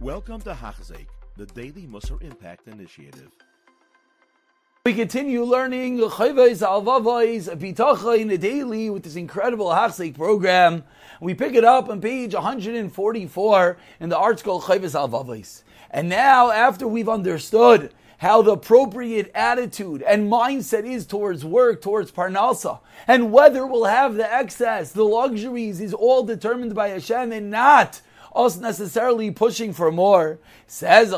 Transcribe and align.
Welcome 0.00 0.40
to 0.42 0.52
Hachzik, 0.52 1.08
the 1.36 1.46
Daily 1.46 1.88
Musar 1.88 2.22
Impact 2.22 2.68
Initiative. 2.68 3.32
We 4.86 4.94
continue 4.94 5.42
learning 5.42 5.98
Chayvais 5.98 6.62
in 8.20 8.28
the 8.28 8.38
daily 8.38 8.90
with 8.90 9.02
this 9.02 9.16
incredible 9.16 9.66
Hachzik 9.70 10.14
program. 10.14 10.84
We 11.20 11.34
pick 11.34 11.56
it 11.56 11.64
up 11.64 11.88
on 11.88 12.00
page 12.00 12.32
144 12.32 13.76
in 13.98 14.08
the 14.08 14.16
article 14.16 14.62
Chayvais 14.62 14.94
Alvavais. 14.94 15.64
And 15.90 16.08
now, 16.08 16.52
after 16.52 16.86
we've 16.86 17.08
understood 17.08 17.92
how 18.18 18.40
the 18.42 18.52
appropriate 18.52 19.32
attitude 19.34 20.02
and 20.02 20.30
mindset 20.30 20.84
is 20.84 21.06
towards 21.06 21.44
work, 21.44 21.82
towards 21.82 22.12
parnasa, 22.12 22.78
and 23.08 23.32
whether 23.32 23.66
we'll 23.66 23.86
have 23.86 24.14
the 24.14 24.32
excess, 24.32 24.92
the 24.92 25.02
luxuries, 25.02 25.80
is 25.80 25.92
all 25.92 26.22
determined 26.22 26.76
by 26.76 26.90
Hashem 26.90 27.32
and 27.32 27.50
not 27.50 28.00
us 28.34 28.56
necessarily 28.56 29.30
pushing 29.30 29.72
for 29.72 29.90
more. 29.90 30.38
Says 30.66 31.12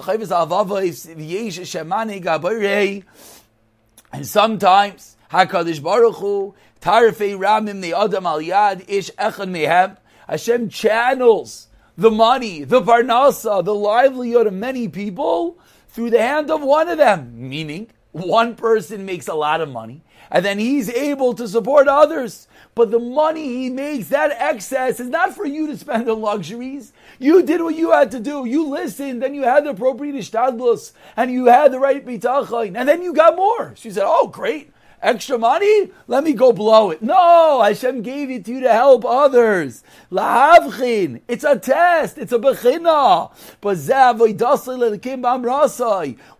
and 4.13 4.27
sometimes 4.27 5.17
Hakadosh 5.31 5.83
Baruch 5.83 6.17
Hu 6.17 6.55
Tarfei 6.81 7.39
Ramim 7.39 7.81
the 7.81 7.95
Adam 7.95 8.27
Al 8.27 8.41
Yad 8.41 8.85
Ish 8.89 9.11
Echad 9.13 9.51
Mehem 9.51 9.97
Hashem 10.29 10.69
channels 10.69 11.69
the 11.97 12.11
money, 12.11 12.65
the 12.65 12.81
parnasa, 12.81 13.65
the 13.65 13.75
livelihood 13.75 14.47
of 14.47 14.55
many 14.55 14.89
people 14.89 15.59
through 15.89 16.11
the 16.11 16.23
hand 16.23 16.51
of 16.51 16.63
one 16.63 16.89
of 16.89 16.99
them. 16.99 17.49
Meaning, 17.49 17.89
one 18.13 18.57
person 18.57 19.05
makes 19.05 19.29
a 19.29 19.35
lot 19.35 19.61
of 19.61 19.69
money, 19.69 20.03
and 20.31 20.45
then 20.45 20.59
he's 20.59 20.91
able 20.91 21.33
to 21.35 21.47
support 21.47 21.89
others. 21.89 22.49
But 22.75 22.91
the 22.91 22.99
money 22.99 23.49
he 23.49 23.71
makes, 23.71 24.09
that 24.09 24.31
excess, 24.33 25.01
is 25.01 25.09
not 25.09 25.35
for 25.35 25.45
you 25.47 25.67
to 25.69 25.77
spend 25.77 26.09
on 26.09 26.21
luxuries. 26.21 26.93
You 27.19 27.43
did 27.43 27.61
what 27.63 27.75
you 27.75 27.93
had 27.93 28.11
to 28.13 28.21
do. 28.21 28.47
You 28.47 28.69
listened, 28.69 29.23
then 29.23 29.35
you 29.35 29.43
had 29.43 29.65
the 29.65 29.71
appropriate 29.71 30.15
ishtadlus, 30.15 30.93
and 31.17 31.31
you 31.31 31.47
had 31.47 31.73
the 31.73 31.79
right 31.79 32.05
bitachon, 32.05 32.77
and 32.77 32.89
then 32.89 33.03
you 33.03 33.13
got 33.13 33.37
more. 33.37 33.75
She 33.77 33.91
said, 33.91 34.05
"Oh, 34.07 34.29
great." 34.29 34.73
Extra 35.03 35.39
money? 35.39 35.91
Let 36.09 36.25
me 36.25 36.35
go 36.35 36.53
blow 36.53 36.91
it. 36.91 37.01
No, 37.01 37.63
Hashem 37.63 38.03
gave 38.03 38.31
it 38.31 38.45
to 38.45 38.53
you 38.53 38.61
to 38.61 38.73
help 38.73 39.05
others. 39.07 39.83
Lahavchin. 40.13 41.23
It's 41.27 41.43
a 41.43 41.59
test. 41.59 42.19
It's 42.19 42.33
a 42.33 42.39
bechina. 42.39 43.31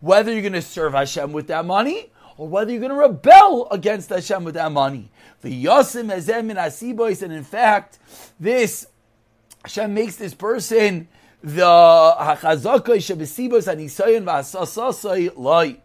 Whether 0.01 0.33
you're 0.33 0.43
going 0.43 0.53
to 0.53 0.63
serve 0.63 0.93
Hashem 0.93 1.33
with 1.33 1.47
that 1.47 1.65
money, 1.65 2.13
or 2.37 2.49
whether 2.49 2.71
you're 2.71 2.81
going 2.81 2.91
to 2.91 2.97
rebel 2.97 3.69
against 3.71 4.11
Hashem 4.11 4.45
with 4.45 4.55
that 4.55 4.73
money. 4.73 5.11
The 5.41 5.65
Yosim 5.65 6.15
Ezem 6.15 6.51
in 6.51 6.57
Asibois, 6.59 7.23
and 7.23 7.33
in 7.33 7.45
fact, 7.45 7.99
this 8.39 8.87
Hashem 9.65 9.95
makes 9.95 10.17
this 10.17 10.35
person 10.35 11.09
the 11.43 11.63
Hachazakah 11.63 12.97
Shebesibos 12.97 13.75
Anisayan 13.75 14.25
Vasasasai 14.25 15.33
Lai 15.37 15.79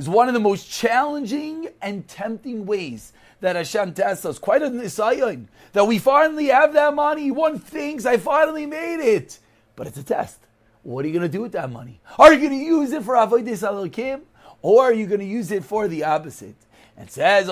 is 0.00 0.08
one 0.08 0.28
of 0.28 0.34
the 0.34 0.40
most 0.40 0.70
challenging 0.70 1.68
and 1.82 2.08
tempting 2.08 2.64
ways 2.64 3.12
that 3.40 3.54
Hashem 3.54 3.92
tests 3.92 4.24
us. 4.24 4.38
Quite 4.38 4.62
a 4.62 4.70
nisayon 4.70 5.44
that 5.72 5.86
we 5.86 5.98
finally 5.98 6.46
have 6.46 6.72
that 6.72 6.94
money. 6.94 7.30
One 7.30 7.58
thinks 7.58 8.06
I 8.06 8.16
finally 8.16 8.64
made 8.64 9.00
it, 9.00 9.38
but 9.76 9.86
it's 9.86 9.98
a 9.98 10.02
test. 10.02 10.38
What 10.82 11.04
are 11.04 11.08
you 11.08 11.12
going 11.12 11.30
to 11.30 11.36
do 11.36 11.42
with 11.42 11.52
that 11.52 11.70
money? 11.70 12.00
Are 12.18 12.32
you 12.32 12.38
going 12.38 12.58
to 12.58 12.64
use 12.64 12.92
it 12.92 13.02
for 13.02 13.14
avodah 13.14 13.44
alokim, 13.44 14.22
or 14.62 14.84
are 14.84 14.92
you 14.94 15.06
going 15.06 15.20
to 15.20 15.26
use 15.26 15.50
it 15.50 15.64
for 15.64 15.86
the 15.86 16.02
opposite? 16.04 16.56
It 16.96 17.10
says, 17.10 17.48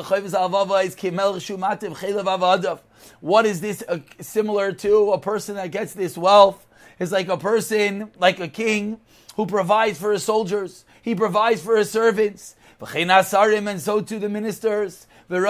What 3.21 3.47
is 3.47 3.61
this 3.61 3.85
uh, 3.87 3.99
similar 4.21 4.73
to? 4.73 5.13
A 5.13 5.19
person 5.19 5.57
that 5.57 5.71
gets 5.71 5.93
this 5.93 6.17
wealth 6.17 6.67
is 6.99 7.13
like 7.13 7.29
a 7.29 7.37
person, 7.37 8.11
like 8.19 8.41
a 8.41 8.49
king, 8.49 9.01
who 9.37 9.47
provides 9.47 9.99
for 9.99 10.13
his 10.13 10.25
soldiers. 10.25 10.85
He 11.03 11.15
provides 11.15 11.63
for 11.63 11.77
his 11.77 11.91
servants. 11.91 12.57
And 12.81 13.81
so 13.81 14.01
to 14.01 14.19
the 14.19 14.29
ministers. 14.29 15.07
The 15.29 15.41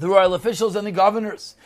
royal 0.00 0.34
officials 0.34 0.76
and 0.76 0.86
the 0.86 0.92
governors. 0.92 1.56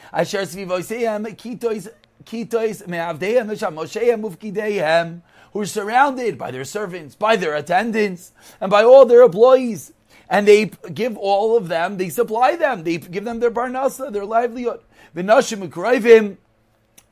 Who 5.53 5.61
are 5.61 5.67
surrounded 5.67 6.39
by 6.39 6.51
their 6.51 6.65
servants, 6.65 7.15
by 7.15 7.37
their 7.37 7.55
attendants, 7.55 8.33
and 8.61 8.71
by 8.71 8.83
all 8.85 9.07
their 9.07 9.23
employees 9.23 9.93
and 10.31 10.47
they 10.47 10.67
give 10.93 11.17
all 11.17 11.57
of 11.57 11.69
them, 11.69 11.97
they 11.97 12.11
supply 12.11 12.55
them, 12.57 12.85
they 12.85 12.99
give 12.99 13.25
them 13.25 13.41
their 13.41 13.51
parnasa, 13.51 14.13
their 14.13 14.27
livelihood. 14.27 14.81
V'nashim 15.17 16.39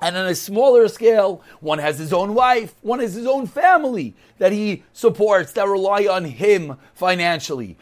and 0.00 0.16
on 0.16 0.26
a 0.26 0.34
smaller 0.34 0.88
scale, 0.88 1.42
one 1.60 1.78
has 1.78 1.98
his 1.98 2.12
own 2.12 2.34
wife, 2.34 2.74
one 2.82 3.00
has 3.00 3.14
his 3.14 3.26
own 3.26 3.46
family 3.46 4.14
that 4.38 4.52
he 4.52 4.82
supports, 4.92 5.52
that 5.52 5.66
rely 5.66 6.06
on 6.06 6.24
him 6.24 6.76
financially. 6.94 7.78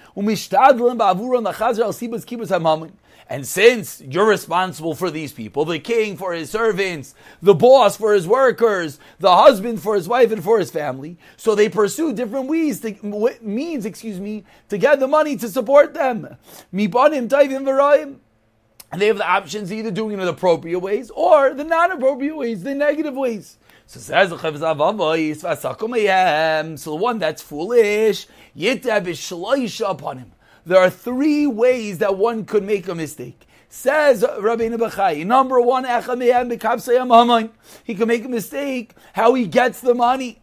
And 3.26 3.47
since 3.47 4.02
you're 4.02 4.26
responsible 4.26 4.94
for 4.94 5.10
these 5.10 5.32
people, 5.32 5.64
the 5.64 5.78
king 5.78 6.16
for 6.16 6.34
his 6.34 6.50
servants, 6.50 7.14
the 7.41 7.54
boss 7.54 7.97
for 7.97 8.12
his 8.12 8.28
workers, 8.28 9.00
the 9.19 9.34
husband 9.34 9.82
for 9.82 9.94
his 9.94 10.06
wife 10.06 10.31
and 10.31 10.44
for 10.44 10.58
his 10.58 10.70
family, 10.70 11.16
so 11.36 11.54
they 11.54 11.70
pursue 11.70 12.12
different 12.12 12.48
ways, 12.48 12.81
to, 12.81 12.94
means, 13.41 13.86
excuse 13.86 14.20
me, 14.20 14.44
to 14.69 14.76
get 14.76 15.00
the 15.00 15.08
money 15.08 15.36
to 15.38 15.48
support 15.48 15.94
them. 15.94 16.36
And 18.94 19.03
they 19.03 19.09
have 19.09 19.19
the 19.19 19.28
options 19.28 19.72
either 19.72 19.91
doing 19.91 20.12
it 20.12 20.21
in 20.21 20.27
the 20.27 20.31
appropriate 20.31 20.78
ways 20.78 21.10
or 21.10 21.53
the 21.53 21.65
non-appropriate 21.65 22.37
ways, 22.37 22.62
the 22.62 22.77
negative 22.77 23.15
ways. 23.16 23.59
So 23.87 23.99
says 23.99 24.31
the 24.31 24.37
So 26.78 26.91
the 26.91 26.94
one 26.94 27.19
that's 27.19 27.43
foolish, 27.43 28.28
yitab 28.56 29.09
is 29.09 29.81
upon 29.81 30.19
him. 30.19 30.31
There 30.65 30.78
are 30.78 30.91
three 30.91 31.44
ways 31.44 31.99
that 31.99 32.16
one 32.16 32.44
could 32.44 32.62
make 32.62 32.87
a 32.87 32.94
mistake. 32.94 33.49
Says 33.69 34.25
Rabbi 34.38 34.69
Bachai, 34.69 35.26
number 35.26 35.61
one, 35.61 35.84
he 37.82 37.94
can 37.97 38.06
make 38.06 38.25
a 38.25 38.28
mistake 38.28 38.94
how 39.12 39.34
he 39.34 39.49
gets 39.49 39.81
the 39.81 39.94
money. 39.94 40.41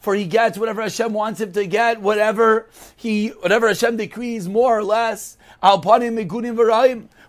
For 0.00 0.14
he 0.14 0.24
gets 0.26 0.58
whatever 0.58 0.82
Hashem 0.82 1.12
wants 1.12 1.40
him 1.40 1.52
to 1.52 1.66
get, 1.66 2.00
whatever 2.00 2.68
he, 2.96 3.28
whatever 3.28 3.68
Hashem 3.68 3.96
decrees, 3.96 4.48
more 4.48 4.78
or 4.78 4.84
less. 4.84 5.36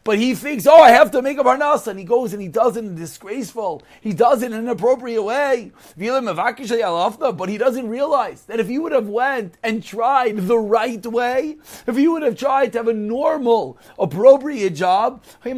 But 0.06 0.20
he 0.20 0.36
thinks, 0.36 0.68
oh, 0.68 0.82
I 0.84 0.92
have 0.92 1.10
to 1.12 1.22
make 1.24 1.40
a 1.40 1.44
parnasa, 1.44 1.88
and 1.88 1.98
he 1.98 2.06
goes 2.06 2.32
and 2.32 2.40
he 2.40 2.48
does 2.48 2.78
it 2.78 2.86
in 2.86 2.94
disgraceful. 2.94 3.82
He 4.02 4.14
does 4.14 4.44
it 4.44 4.52
in 4.52 4.54
an 4.60 4.68
appropriate 4.70 5.24
way. 5.24 5.72
But 5.98 7.50
he 7.50 7.58
doesn't 7.58 7.90
realize 7.90 8.44
that 8.44 8.60
if 8.60 8.68
he 8.68 8.78
would 8.78 8.92
have 8.92 9.08
went 9.08 9.58
and 9.64 9.84
tried 9.84 10.38
the 10.38 10.60
right 10.60 11.04
way, 11.08 11.58
if 11.88 11.98
he 11.98 12.08
would 12.08 12.22
have 12.22 12.38
tried 12.38 12.74
to 12.74 12.78
have 12.78 12.88
a 12.88 12.94
normal, 12.94 13.80
appropriate 13.98 14.76
job, 14.76 15.24
he 15.44 15.54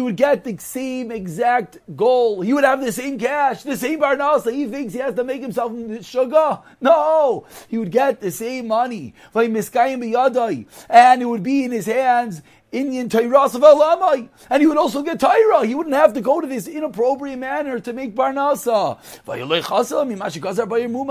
would 0.00 0.16
get 0.16 0.42
the 0.42 0.56
same 0.58 1.12
exact 1.12 1.78
goal. 1.94 2.40
He 2.40 2.52
would 2.52 2.64
have 2.64 2.84
the 2.84 2.90
same 2.90 3.16
cash, 3.16 3.62
the 3.62 3.76
same 3.76 4.00
parnasa. 4.00 4.52
He 4.52 4.66
thinks 4.66 4.92
he 4.92 4.98
has 4.98 5.14
to 5.14 5.22
make 5.22 5.40
himself 5.40 5.72
sugar. 6.04 6.58
No, 6.80 7.46
he 7.68 7.78
would 7.78 7.92
get 7.92 8.20
the 8.20 8.32
same 8.32 8.66
money. 8.66 9.14
And 9.32 9.54
it 11.22 11.26
would 11.26 11.44
be 11.44 11.62
in 11.62 11.70
his 11.70 11.86
hands 11.86 12.42
Indian 12.76 13.08
Torah 13.08 13.44
of 13.44 14.28
and 14.50 14.60
he 14.60 14.66
would 14.66 14.76
also 14.76 15.02
get 15.02 15.18
Torah. 15.18 15.64
He 15.64 15.74
wouldn't 15.74 15.94
have 15.94 16.12
to 16.12 16.20
go 16.20 16.42
to 16.42 16.46
this 16.46 16.68
inappropriate 16.68 17.38
manner 17.38 17.80
to 17.80 17.92
make 17.94 18.14
parnasa. 18.14 18.98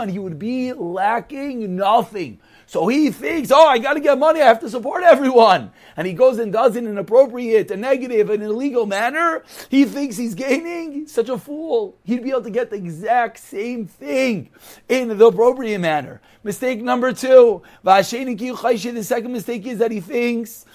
He 0.10 0.20
would 0.20 0.40
be 0.40 0.74
lacking 0.74 1.76
nothing. 1.76 2.40
So 2.68 2.88
he 2.88 3.12
thinks, 3.12 3.52
oh, 3.52 3.68
I 3.68 3.78
got 3.78 3.94
to 3.94 4.00
get 4.00 4.18
money. 4.18 4.42
I 4.42 4.48
have 4.48 4.60
to 4.62 4.70
support 4.70 5.04
everyone. 5.04 5.72
And 5.98 6.08
he 6.08 6.14
goes 6.14 6.40
and 6.40 6.52
does 6.52 6.76
it 6.76 6.80
in 6.80 6.86
an 6.86 6.92
inappropriate, 6.94 7.70
a 7.70 7.78
negative, 7.78 8.30
an 8.30 8.42
illegal 8.42 8.86
manner. 8.88 9.44
He 9.70 9.86
thinks 9.86 10.18
he's 10.18 10.34
gaining. 10.34 11.08
Such 11.08 11.30
a 11.30 11.38
fool. 11.38 11.98
He'd 12.04 12.24
be 12.24 12.32
able 12.32 12.42
to 12.42 12.50
get 12.50 12.72
the 12.72 12.78
exact 12.78 13.38
same 13.38 13.86
thing 13.86 14.50
in 14.90 15.16
the 15.16 15.28
appropriate 15.28 15.80
manner. 15.80 16.22
Mistake 16.44 16.82
number 16.82 17.14
two. 17.14 17.62
The 17.84 18.02
second 18.02 19.32
mistake 19.32 19.66
is 19.66 19.78
that 19.80 19.92
he 19.92 20.00
thinks 20.00 20.66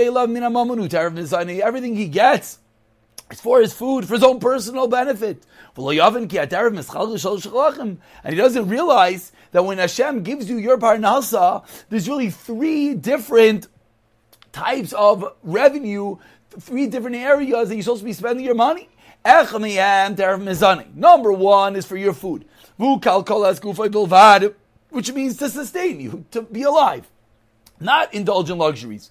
everything 0.00 1.96
he 1.96 2.08
gets 2.08 2.58
is 3.30 3.40
for 3.40 3.60
his 3.60 3.72
food, 3.72 4.06
for 4.06 4.14
his 4.14 4.22
own 4.24 4.40
personal 4.40 4.86
benefit. 4.88 5.42
And 5.76 5.90
he 8.24 8.34
doesn't 8.34 8.68
realize 8.68 9.32
that 9.52 9.64
when 9.64 9.78
Hashem 9.78 10.22
gives 10.22 10.48
you 10.50 10.56
your 10.58 10.78
parnasa, 10.78 11.64
there's 11.88 12.08
really 12.08 12.30
three 12.30 12.94
different 12.94 13.68
types 14.52 14.92
of 14.92 15.34
revenue, 15.42 16.16
three 16.58 16.86
different 16.86 17.16
areas 17.16 17.68
that 17.68 17.74
you're 17.76 17.82
supposed 17.82 18.00
to 18.00 18.06
be 18.06 18.12
spending 18.12 18.44
your 18.44 18.54
money. 18.54 18.88
Number 20.94 21.32
one 21.32 21.76
is 21.76 21.84
for 21.86 21.96
your 21.96 22.14
food, 22.14 22.44
which 24.90 25.12
means 25.12 25.36
to 25.36 25.50
sustain 25.50 26.00
you, 26.00 26.24
to 26.30 26.42
be 26.42 26.62
alive, 26.62 27.06
not 27.80 28.14
indulge 28.14 28.50
in 28.50 28.58
luxuries. 28.58 29.10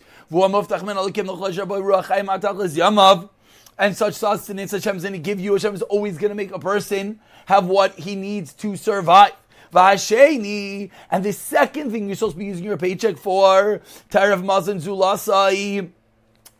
and 3.79 3.95
such 3.95 4.15
sustenance 4.15 4.71
Hashem's 4.71 5.03
going 5.03 5.13
to 5.13 5.19
give 5.19 5.39
you. 5.39 5.53
Hashem 5.53 5.75
is 5.75 5.83
always 5.83 6.17
going 6.17 6.29
to 6.29 6.35
make 6.35 6.51
a 6.51 6.59
person 6.59 7.19
have 7.45 7.67
what 7.67 7.93
he 7.95 8.15
needs 8.15 8.53
to 8.53 8.75
survive. 8.75 9.33
And 9.73 11.23
the 11.23 11.33
second 11.33 11.91
thing 11.91 12.07
you're 12.07 12.15
supposed 12.15 12.35
to 12.35 12.39
be 12.39 12.45
using 12.45 12.65
your 12.65 12.77
paycheck 12.77 13.17
for, 13.17 13.81
Tarav 14.09 14.43
Mazan 14.43 14.79
Zulasai, 14.79 15.91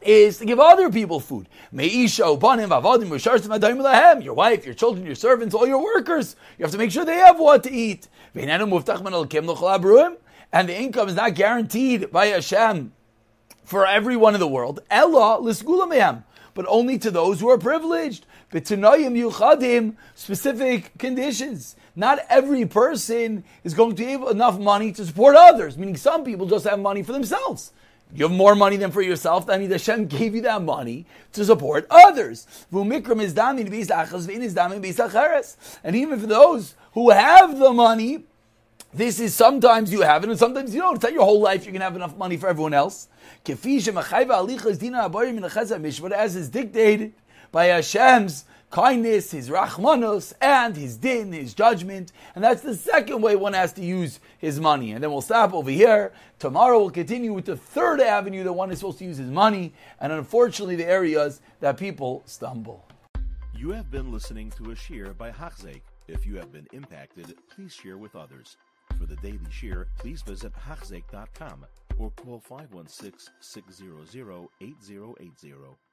is 0.01 0.38
to 0.38 0.45
give 0.45 0.60
other 0.60 0.92
people 0.92 1.19
food. 1.19 1.50
Your 1.74 1.83
wife, 4.33 4.65
your 4.65 4.75
children, 4.75 5.06
your 5.06 5.15
servants, 5.15 5.56
all 5.56 5.68
your 5.68 5.83
workers. 5.83 6.36
You 6.57 6.63
have 6.63 6.71
to 6.71 6.77
make 6.77 6.92
sure 6.92 7.03
they 7.06 7.18
have 7.18 7.39
what 7.39 7.63
to 7.63 7.71
eat. 7.71 8.07
And 10.51 10.69
the 10.69 10.75
income 10.75 11.09
is 11.09 11.15
not 11.15 11.35
guaranteed 11.35 12.11
by 12.11 12.27
Hashem 12.27 12.94
for 13.63 13.85
everyone 13.85 14.33
in 14.33 14.39
the 14.39 14.47
world. 14.47 14.79
Ella 14.89 15.41
but 16.53 16.65
only 16.67 16.97
to 16.97 17.11
those 17.11 17.39
who 17.39 17.49
are 17.49 17.57
privileged. 17.57 18.25
yuchadim, 18.51 19.95
specific 20.15 20.97
conditions. 20.97 21.75
Not 21.95 22.19
every 22.29 22.65
person 22.65 23.44
is 23.63 23.73
going 23.73 23.95
to 23.95 24.05
have 24.05 24.23
enough 24.29 24.57
money 24.57 24.91
to 24.94 25.05
support 25.05 25.35
others, 25.35 25.77
meaning 25.77 25.97
some 25.97 26.23
people 26.23 26.47
just 26.47 26.65
have 26.65 26.79
money 26.79 27.03
for 27.03 27.11
themselves. 27.11 27.73
You 28.15 28.27
have 28.27 28.35
more 28.35 28.55
money 28.55 28.77
than 28.77 28.91
for 28.91 29.01
yourself. 29.01 29.45
That 29.47 29.59
means 29.59 29.71
Hashem 29.71 30.07
gave 30.17 30.33
you 30.33 30.41
that 30.41 30.61
money 30.61 31.05
to 31.33 31.43
support 31.45 31.85
others. 31.89 32.47
And 32.71 32.93
even 35.95 36.19
for 36.19 36.27
those 36.27 36.75
who 36.93 37.09
have 37.09 37.59
the 37.59 37.73
money, 37.73 38.23
this 38.94 39.19
is 39.19 39.34
sometimes 39.36 39.92
you 39.92 40.01
have 40.01 40.24
it 40.24 40.30
and 40.30 40.39
sometimes 40.39 40.74
you 40.74 40.81
don't. 40.81 40.95
It's 40.95 41.04
not 41.04 41.13
your 41.13 41.24
whole 41.24 41.42
life 41.42 41.66
you 41.66 41.72
can 41.72 41.81
have 41.81 41.95
enough 41.95 42.18
money 42.18 42.38
for 42.38 42.48
everyone 42.48 42.74
else. 42.74 43.10
But 43.45 43.66
as 46.12 46.36
is 46.36 46.50
dictated 46.50 47.13
by 47.51 47.66
Hashem's 47.66 48.45
kindness, 48.69 49.31
his 49.31 49.50
rachmanos, 49.50 50.34
and 50.42 50.75
his 50.75 50.98
din, 50.98 51.31
his 51.31 51.54
judgment. 51.54 52.12
And 52.36 52.44
that's 52.44 52.62
the 52.62 52.75
second 52.75 53.22
way 53.22 53.36
one 53.36 53.54
has 53.54 53.74
to 53.74 53.81
use 53.84 54.19
his 54.39 54.60
money. 54.60 54.92
And 54.92 55.04
then 55.04 55.12
we'll 55.12 55.22
stop 55.22 55.54
over 55.54 55.72
here. 55.72 56.12
Tomorrow 56.39 56.80
we'll 56.80 56.89
continue 56.89 57.34
with 57.34 57.45
the 57.45 57.57
third 57.57 58.01
avenue 58.01 58.44
that 58.44 58.54
one 58.54 58.72
is 58.72 58.80
supposed 58.80 59.00
to 59.00 59.06
use 59.06 59.18
his 59.18 59.31
money, 59.31 59.74
and 60.00 60.12
unfortunately 60.12 60.75
the 60.75 60.86
areas 60.86 61.42
that 61.62 61.78
people 61.78 62.24
stumble. 62.25 62.86
You 63.56 63.72
have 63.72 63.89
been 63.89 64.12
listening 64.12 64.51
to 64.51 64.72
a 64.72 64.75
shiur 64.75 65.18
by 65.18 65.31
Hachzeik. 65.31 65.81
If 66.07 66.25
you 66.25 66.36
have 66.38 66.51
been 66.51 66.68
impacted, 66.74 67.36
please 67.54 67.74
share 67.74 67.98
with 67.98 68.16
others. 68.16 68.56
The 69.07 69.15
daily 69.18 69.39
shiur, 69.50 69.86
please 69.98 70.21
visit 70.21 70.54
Hachzeik.com 70.54 71.65
or 71.98 72.12
call 72.12 72.39
516 72.39 73.33
600 73.39 74.48
8080. 74.62 75.87